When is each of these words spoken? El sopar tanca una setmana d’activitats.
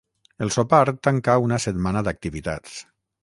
El 0.45 0.51
sopar 0.55 0.79
tanca 1.07 1.35
una 1.45 1.61
setmana 1.67 2.05
d’activitats. 2.09 2.81